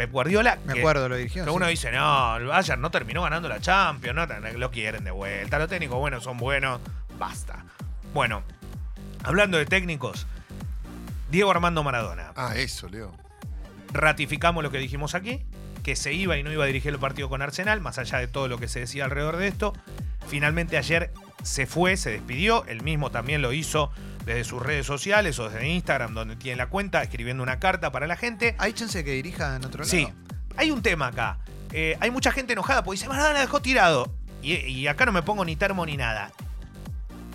Pep 0.00 0.12
Guardiola. 0.12 0.58
Me 0.64 0.72
que- 0.72 0.78
acuerdo, 0.80 1.10
lo 1.10 1.16
dirigió. 1.16 1.44
que 1.44 1.50
sí. 1.50 1.54
uno 1.54 1.66
dice, 1.66 1.92
no, 1.92 2.36
el 2.38 2.46
Bayern 2.46 2.80
no 2.80 2.90
terminó 2.90 3.20
ganando 3.22 3.50
la 3.50 3.60
Champions, 3.60 4.16
no, 4.16 4.26
lo 4.58 4.70
quieren 4.70 5.04
de 5.04 5.10
vuelta. 5.10 5.58
Los 5.58 5.68
técnicos 5.68 5.98
buenos 5.98 6.24
son 6.24 6.38
buenos, 6.38 6.80
basta. 7.18 7.66
Bueno, 8.14 8.42
hablando 9.24 9.58
de 9.58 9.66
técnicos, 9.66 10.26
Diego 11.30 11.50
Armando 11.50 11.82
Maradona. 11.84 12.32
Ah, 12.34 12.54
eso, 12.56 12.88
Leo. 12.88 13.14
Ratificamos 13.92 14.62
lo 14.62 14.70
que 14.70 14.78
dijimos 14.78 15.14
aquí, 15.14 15.42
que 15.82 15.96
se 15.96 16.14
iba 16.14 16.38
y 16.38 16.42
no 16.42 16.50
iba 16.50 16.64
a 16.64 16.66
dirigir 16.66 16.94
el 16.94 16.98
partido 16.98 17.28
con 17.28 17.42
Arsenal, 17.42 17.82
más 17.82 17.98
allá 17.98 18.16
de 18.18 18.26
todo 18.26 18.48
lo 18.48 18.56
que 18.56 18.68
se 18.68 18.80
decía 18.80 19.04
alrededor 19.04 19.36
de 19.36 19.48
esto. 19.48 19.74
Finalmente 20.28 20.78
ayer 20.78 21.12
se 21.42 21.66
fue, 21.66 21.98
se 21.98 22.10
despidió, 22.10 22.64
él 22.68 22.82
mismo 22.82 23.10
también 23.10 23.42
lo 23.42 23.52
hizo 23.52 23.90
desde 24.24 24.44
sus 24.44 24.62
redes 24.62 24.86
sociales 24.86 25.38
o 25.38 25.48
desde 25.48 25.68
Instagram, 25.68 26.14
donde 26.14 26.36
tiene 26.36 26.56
la 26.56 26.66
cuenta, 26.68 27.02
escribiendo 27.02 27.42
una 27.42 27.58
carta 27.58 27.90
para 27.92 28.06
la 28.06 28.16
gente. 28.16 28.54
¿Hay 28.58 28.72
chance 28.72 28.98
de 28.98 29.04
que 29.04 29.12
dirija 29.12 29.56
en 29.56 29.64
otro 29.64 29.80
lado? 29.80 29.90
Sí, 29.90 30.08
hay 30.56 30.70
un 30.70 30.82
tema 30.82 31.08
acá. 31.08 31.38
Eh, 31.72 31.96
hay 32.00 32.10
mucha 32.10 32.32
gente 32.32 32.52
enojada 32.52 32.82
porque 32.82 32.96
dice, 32.96 33.08
Maradona 33.08 33.34
la 33.34 33.40
dejó 33.40 33.60
tirado. 33.62 34.12
Y, 34.42 34.54
y 34.54 34.88
acá 34.88 35.06
no 35.06 35.12
me 35.12 35.22
pongo 35.22 35.44
ni 35.44 35.56
termo 35.56 35.86
ni 35.86 35.96
nada. 35.96 36.32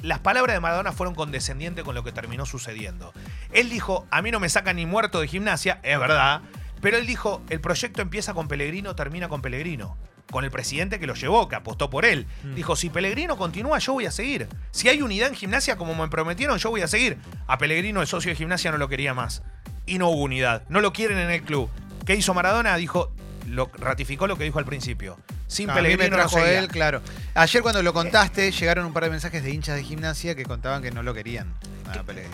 Las 0.01 0.19
palabras 0.19 0.55
de 0.55 0.59
Maradona 0.59 0.91
fueron 0.91 1.15
condescendientes 1.15 1.83
con 1.83 1.95
lo 1.95 2.03
que 2.03 2.11
terminó 2.11 2.45
sucediendo. 2.45 3.11
Él 3.51 3.69
dijo, 3.69 4.05
a 4.11 4.21
mí 4.21 4.29
no 4.31 4.39
me 4.39 4.49
sacan 4.49 4.75
ni 4.75 4.85
muerto 4.85 5.19
de 5.19 5.27
gimnasia, 5.27 5.79
es 5.81 5.97
verdad. 5.99 6.41
Pero 6.81 6.97
él 6.97 7.07
dijo, 7.07 7.41
el 7.49 7.59
proyecto 7.59 8.03
empieza 8.03 8.33
con 8.35 8.47
Pellegrino, 8.47 8.95
termina 8.95 9.27
con 9.27 9.41
Pellegrino. 9.41 9.97
Con 10.35 10.43
el 10.43 10.51
presidente 10.51 10.99
que 10.99 11.07
lo 11.07 11.13
llevó, 11.13 11.47
que 11.47 11.55
apostó 11.55 11.89
por 11.89 12.03
él. 12.03 12.27
Mm. 12.43 12.55
Dijo, 12.55 12.75
si 12.75 12.89
Pellegrino 12.89 13.37
continúa, 13.37 13.79
yo 13.79 13.93
voy 13.93 14.05
a 14.05 14.11
seguir. 14.11 14.49
Si 14.71 14.89
hay 14.89 15.01
unidad 15.01 15.29
en 15.29 15.35
gimnasia, 15.35 15.77
como 15.77 15.95
me 15.95 16.09
prometieron, 16.09 16.57
yo 16.57 16.71
voy 16.71 16.81
a 16.81 16.89
seguir. 16.89 17.17
A 17.47 17.57
Pellegrino, 17.57 18.01
el 18.01 18.07
socio 18.07 18.31
de 18.31 18.35
gimnasia, 18.35 18.69
no 18.69 18.77
lo 18.77 18.89
quería 18.89 19.13
más. 19.13 19.43
Y 19.85 19.97
no 19.97 20.09
hubo 20.09 20.23
unidad. 20.23 20.63
No 20.67 20.81
lo 20.81 20.91
quieren 20.91 21.19
en 21.19 21.31
el 21.31 21.41
club. 21.41 21.69
¿Qué 22.05 22.15
hizo 22.15 22.33
Maradona? 22.33 22.75
Dijo, 22.75 23.13
lo, 23.47 23.71
ratificó 23.77 24.27
lo 24.27 24.37
que 24.37 24.43
dijo 24.43 24.59
al 24.59 24.65
principio. 24.65 25.17
Sin 25.47 25.69
Pellegrino 25.69 26.17
no 26.17 26.27
seguía. 26.27 26.59
él, 26.59 26.67
claro. 26.67 27.01
Ayer 27.33 27.61
cuando 27.61 27.81
lo 27.81 27.93
contaste, 27.93 28.51
llegaron 28.51 28.87
un 28.87 28.91
par 28.91 29.05
de 29.05 29.11
mensajes 29.11 29.41
de 29.41 29.51
hinchas 29.51 29.77
de 29.77 29.85
gimnasia 29.85 30.35
que 30.35 30.43
contaban 30.43 30.81
que 30.81 30.91
no 30.91 31.01
lo 31.01 31.13
querían. 31.13 31.53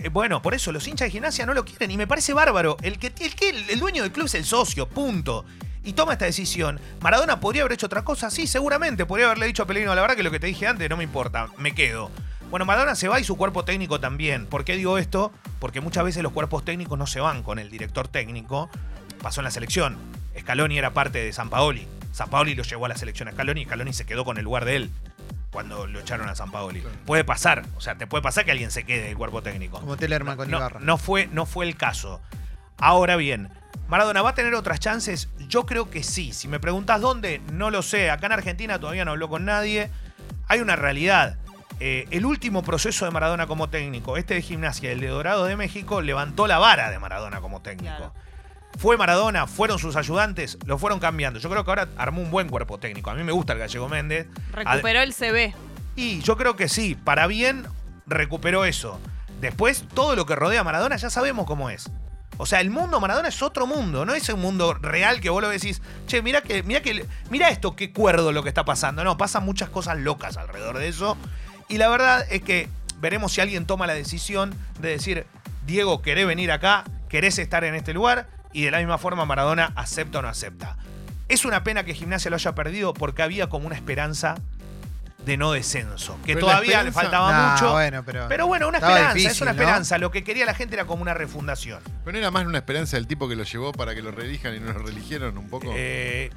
Eh, 0.01 0.09
Bueno, 0.09 0.41
por 0.41 0.55
eso 0.55 0.71
los 0.71 0.87
hinchas 0.87 1.05
de 1.05 1.11
gimnasia 1.11 1.45
no 1.45 1.53
lo 1.53 1.65
quieren 1.65 1.91
y 1.91 1.97
me 1.97 2.07
parece 2.07 2.33
bárbaro. 2.33 2.77
El 2.81 2.97
que 2.97 3.13
el, 3.19 3.35
que, 3.35 3.49
el 3.69 3.79
dueño 3.79 4.01
del 4.01 4.11
club 4.11 4.25
es 4.25 4.33
el 4.33 4.45
socio, 4.45 4.89
punto. 4.89 5.45
Y 5.83 5.93
toma 5.93 6.13
esta 6.13 6.25
decisión. 6.25 6.79
Maradona 7.01 7.39
podría 7.39 7.63
haber 7.63 7.73
hecho 7.73 7.87
otra 7.87 8.03
cosa, 8.03 8.29
sí, 8.29 8.45
seguramente. 8.47 9.05
Podría 9.05 9.25
haberle 9.27 9.47
dicho 9.47 9.63
a 9.63 9.65
Pellegrino, 9.65 9.95
la 9.95 10.01
verdad 10.01 10.15
que 10.15 10.23
lo 10.23 10.31
que 10.31 10.39
te 10.39 10.47
dije 10.47 10.67
antes 10.67 10.89
no 10.89 10.97
me 10.97 11.03
importa, 11.03 11.47
me 11.57 11.73
quedo. 11.73 12.11
Bueno, 12.51 12.65
Maradona 12.65 12.95
se 12.95 13.07
va 13.07 13.19
y 13.19 13.23
su 13.23 13.37
cuerpo 13.37 13.65
técnico 13.65 13.99
también. 13.99 14.45
¿Por 14.45 14.63
qué 14.65 14.75
digo 14.75 14.97
esto? 14.97 15.31
Porque 15.59 15.81
muchas 15.81 16.03
veces 16.03 16.21
los 16.21 16.33
cuerpos 16.33 16.65
técnicos 16.65 16.99
no 16.99 17.07
se 17.07 17.19
van 17.19 17.43
con 17.43 17.59
el 17.59 17.71
director 17.71 18.07
técnico. 18.07 18.69
Pasó 19.21 19.39
en 19.41 19.45
la 19.45 19.51
selección. 19.51 19.97
Scaloni 20.37 20.77
era 20.77 20.91
parte 20.93 21.19
de 21.23 21.33
San 21.33 21.49
Paoli. 21.49 21.87
San 22.11 22.29
Paoli 22.29 22.55
lo 22.55 22.63
llevó 22.63 22.85
a 22.85 22.89
la 22.89 22.97
selección 22.97 23.29
a 23.29 23.31
Scaloni 23.31 23.61
y 23.61 23.65
Scaloni 23.65 23.93
se 23.93 24.05
quedó 24.05 24.25
con 24.25 24.37
el 24.37 24.43
lugar 24.43 24.65
de 24.65 24.75
él 24.75 24.91
cuando 25.51 25.87
lo 25.87 25.99
echaron 25.99 26.29
a 26.29 26.35
San 26.35 26.51
Paoli. 26.51 26.83
Puede 27.05 27.23
pasar, 27.23 27.63
o 27.75 27.81
sea, 27.81 27.95
te 27.95 28.07
puede 28.07 28.21
pasar 28.21 28.45
que 28.45 28.51
alguien 28.51 28.71
se 28.71 28.83
quede 28.83 29.03
del 29.07 29.17
cuerpo 29.17 29.41
técnico 29.41 29.79
Como 29.79 29.97
Tellerman 29.97 30.37
con 30.37 30.49
no, 30.49 30.57
Ibarra. 30.57 30.79
no 30.81 30.97
fue, 30.97 31.27
no 31.27 31.45
fue 31.45 31.65
el 31.65 31.75
caso. 31.75 32.21
Ahora 32.77 33.15
bien, 33.15 33.49
Maradona 33.91 34.21
va 34.21 34.29
a 34.29 34.33
tener 34.33 34.55
otras 34.55 34.79
chances. 34.79 35.27
Yo 35.49 35.65
creo 35.65 35.89
que 35.89 36.01
sí. 36.01 36.31
Si 36.31 36.47
me 36.47 36.61
preguntas 36.61 37.01
dónde, 37.01 37.41
no 37.51 37.69
lo 37.71 37.81
sé. 37.81 38.09
Acá 38.09 38.27
en 38.27 38.31
Argentina 38.31 38.79
todavía 38.79 39.03
no 39.03 39.11
habló 39.11 39.27
con 39.27 39.43
nadie. 39.43 39.89
Hay 40.47 40.61
una 40.61 40.77
realidad. 40.77 41.35
Eh, 41.81 42.07
el 42.09 42.25
último 42.25 42.63
proceso 42.63 43.03
de 43.03 43.11
Maradona 43.11 43.47
como 43.47 43.69
técnico, 43.69 44.15
este 44.15 44.35
de 44.35 44.41
gimnasia, 44.41 44.93
el 44.93 45.01
de 45.01 45.07
Dorado 45.07 45.43
de 45.43 45.57
México, 45.57 45.99
levantó 45.99 46.47
la 46.47 46.57
vara 46.57 46.89
de 46.89 46.99
Maradona 46.99 47.41
como 47.41 47.61
técnico. 47.61 47.97
Claro. 47.97 48.13
Fue 48.79 48.95
Maradona, 48.95 49.45
fueron 49.45 49.77
sus 49.77 49.97
ayudantes, 49.97 50.57
lo 50.65 50.77
fueron 50.77 51.01
cambiando. 51.01 51.41
Yo 51.41 51.49
creo 51.49 51.65
que 51.65 51.71
ahora 51.71 51.89
armó 51.97 52.21
un 52.21 52.31
buen 52.31 52.47
cuerpo 52.47 52.79
técnico. 52.79 53.09
A 53.09 53.13
mí 53.13 53.23
me 53.23 53.33
gusta 53.33 53.51
el 53.51 53.59
gallego 53.59 53.89
Méndez. 53.89 54.25
Recuperó 54.53 55.01
el 55.01 55.13
CB. 55.13 55.53
Y 55.97 56.21
yo 56.21 56.37
creo 56.37 56.55
que 56.55 56.69
sí, 56.69 56.95
para 56.95 57.27
bien 57.27 57.65
recuperó 58.07 58.63
eso. 58.63 59.01
Después, 59.41 59.83
todo 59.93 60.15
lo 60.15 60.25
que 60.25 60.37
rodea 60.37 60.61
a 60.61 60.63
Maradona 60.63 60.95
ya 60.95 61.09
sabemos 61.09 61.45
cómo 61.45 61.69
es. 61.69 61.91
O 62.41 62.47
sea, 62.47 62.59
el 62.59 62.71
mundo 62.71 62.99
Maradona 62.99 63.27
es 63.27 63.43
otro 63.43 63.67
mundo, 63.67 64.03
no 64.03 64.15
es 64.15 64.27
un 64.29 64.41
mundo 64.41 64.73
real 64.73 65.21
que 65.21 65.29
vos 65.29 65.43
lo 65.43 65.49
decís, 65.49 65.79
che, 66.07 66.23
mira 66.23 66.41
que, 66.41 66.63
mira 66.63 66.81
que, 66.81 67.05
mira 67.29 67.49
esto, 67.49 67.75
qué 67.75 67.91
cuerdo 67.91 68.31
lo 68.31 68.41
que 68.41 68.49
está 68.49 68.65
pasando. 68.65 69.03
No, 69.03 69.15
pasan 69.15 69.45
muchas 69.45 69.69
cosas 69.69 69.99
locas 69.99 70.37
alrededor 70.37 70.79
de 70.79 70.87
eso. 70.87 71.17
Y 71.69 71.77
la 71.77 71.87
verdad 71.87 72.25
es 72.31 72.41
que 72.41 72.67
veremos 72.99 73.33
si 73.33 73.41
alguien 73.41 73.67
toma 73.67 73.85
la 73.85 73.93
decisión 73.93 74.55
de 74.79 74.89
decir, 74.89 75.27
Diego, 75.67 76.01
¿querés 76.01 76.25
venir 76.25 76.51
acá? 76.51 76.83
¿Querés 77.09 77.37
estar 77.37 77.63
en 77.63 77.75
este 77.75 77.93
lugar? 77.93 78.27
Y 78.53 78.63
de 78.63 78.71
la 78.71 78.79
misma 78.79 78.97
forma 78.97 79.23
Maradona 79.25 79.71
acepta 79.75 80.17
o 80.17 80.21
no 80.23 80.27
acepta. 80.27 80.77
Es 81.29 81.45
una 81.45 81.63
pena 81.63 81.83
que 81.83 81.93
Gimnasia 81.93 82.31
lo 82.31 82.37
haya 82.37 82.55
perdido 82.55 82.95
porque 82.95 83.21
había 83.21 83.49
como 83.49 83.67
una 83.67 83.75
esperanza 83.75 84.33
de 85.25 85.37
no 85.37 85.51
descenso, 85.51 86.17
que 86.25 86.33
Pero 86.33 86.47
todavía 86.47 86.81
le 86.83 86.91
faltaba 86.91 87.31
Nah, 87.31 87.51
mucho. 87.53 87.71
bueno, 87.73 88.03
pero- 88.03 88.27
pero 88.27 88.47
bueno, 88.47 88.67
una 88.67 88.79
esperanza, 88.79 89.29
es 89.29 89.41
una 89.41 89.53
¿no? 89.53 89.61
esperanza. 89.61 89.97
Lo 89.99 90.09
que 90.11 90.23
quería 90.23 90.45
la 90.45 90.53
gente 90.55 90.73
era 90.75 90.85
como 90.85 91.01
una 91.03 91.13
refundación. 91.13 91.79
Pero 92.03 92.13
no 92.13 92.17
era 92.17 92.31
más 92.31 92.45
una 92.45 92.57
esperanza 92.57 92.97
del 92.97 93.05
tipo 93.07 93.29
que 93.29 93.35
lo 93.35 93.43
llevó 93.43 93.71
para 93.71 93.93
que 93.93 94.01
lo 94.01 94.09
reelijan 94.11 94.55
y 94.55 94.59
no 94.59 94.73
lo 94.73 94.79
reeligieron 94.79 95.37
un 95.37 95.47
poco. 95.47 95.71
Eh, 95.75 96.31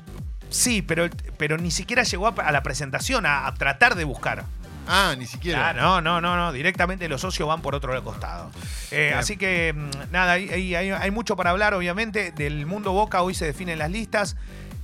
sí, 0.51 0.83
pero, 0.83 1.09
pero 1.39 1.57
ni 1.57 1.71
siquiera 1.71 2.03
llegó 2.03 2.29
a, 2.29 2.53
la 2.53 2.63
presentación, 2.63 3.25
a, 3.25 3.47
a 3.47 3.55
tratar 3.55 3.95
de 3.95 4.05
buscar. 4.05 4.45
ah, 4.87 5.15
ni 5.17 5.25
siquiera. 5.27 5.71
Ah, 5.71 5.73
no, 5.73 6.03
no, 6.03 6.21
no, 6.21 6.37
no. 6.37 6.53
Directamente 6.53 7.09
los 7.09 7.23
socios 7.23 7.49
van 7.49 7.63
por 7.63 7.75
otro 7.75 8.05
costado. 8.05 8.51
Eh, 8.91 9.15
así 9.17 9.39
que, 9.39 9.73
mm, 9.73 10.13
nada, 10.13 10.33
hay, 10.33 10.51
hay- 10.51 10.75
hay- 10.75 10.91
hay 10.91 11.11
mucho 11.11 11.37
para 11.37 11.49
hablar, 11.51 11.73
obviamente. 11.73 12.33
Del 12.33 12.67
mundo 12.67 12.93
Boca 12.93 13.23
hoy 13.23 13.33
se 13.35 13.47
definen 13.47 13.79
las 13.79 13.91
listas. 13.91 14.37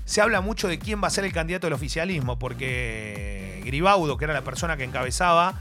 Se 0.06 0.22
habla 0.22 0.40
mucho 0.40 0.66
de 0.68 0.78
quién 0.78 1.02
va 1.02 1.08
a 1.08 1.10
ser 1.10 1.24
el 1.26 1.32
candidato 1.32 1.66
del 1.66 1.74
oficialismo, 1.74 2.38
porque 2.38 3.39
Gribaudo, 3.70 4.16
que 4.16 4.24
era 4.24 4.34
la 4.34 4.42
persona 4.42 4.76
que 4.76 4.82
encabezaba, 4.82 5.54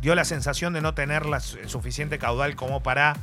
dio 0.00 0.14
la 0.14 0.24
sensación 0.24 0.72
de 0.72 0.80
no 0.80 0.94
tener 0.94 1.24
suficiente 1.66 2.18
caudal 2.18 2.56
como 2.56 2.82
para 2.82 3.16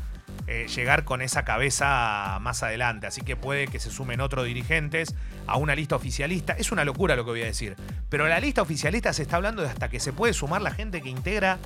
eh, 0.46 0.68
llegar 0.74 1.06
con 1.06 1.24
esa 1.24 1.44
cabeza 1.44 2.38
más 2.40 2.62
adelante. 2.62 3.08
Así 3.08 3.22
que 3.22 3.36
puede 3.36 3.68
que 3.68 3.80
se 3.80 3.90
sumen 3.90 4.22
otros 4.22 4.46
dirigentes 4.46 5.16
a 5.48 5.58
una 5.58 5.74
lista 5.74 5.96
oficialista. 5.96 6.54
Es 6.54 6.72
una 6.72 6.86
locura 6.86 7.16
lo 7.16 7.26
que 7.26 7.32
voy 7.32 7.42
a 7.42 7.46
decir. 7.46 7.76
Pero 8.10 8.28
la 8.28 8.40
lista 8.40 8.62
oficialista 8.62 9.12
se 9.12 9.24
está 9.24 9.38
hablando 9.38 9.64
de 9.64 9.70
hasta 9.70 9.90
que 9.90 10.00
se 10.00 10.14
puede 10.14 10.34
sumar 10.34 10.62
la 10.62 10.72
gente 10.72 11.02
que 11.02 11.10
integra 11.10 11.58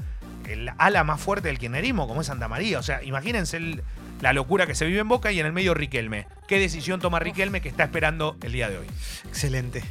el 0.48 0.72
ala 0.78 1.04
más 1.04 1.20
fuerte 1.20 1.50
del 1.50 1.60
kirchnerismo, 1.60 2.08
como 2.08 2.22
es 2.22 2.28
Santa 2.28 2.48
María. 2.48 2.80
O 2.80 2.84
sea, 2.84 3.04
imagínense 3.04 3.60
la 4.22 4.32
locura 4.32 4.66
que 4.66 4.76
se 4.76 4.86
vive 4.86 5.02
en 5.02 5.10
Boca 5.10 5.32
y 5.34 5.40
en 5.42 5.46
el 5.46 5.52
medio 5.52 5.74
Riquelme. 5.74 6.26
¿Qué 6.48 6.58
decisión 6.58 7.02
toma 7.02 7.20
Riquelme 7.20 7.60
que 7.60 7.70
está 7.70 7.84
esperando 7.84 8.38
el 8.42 8.54
día 8.54 8.70
de 8.70 8.78
hoy? 8.78 8.88
Excelente. 9.28 9.84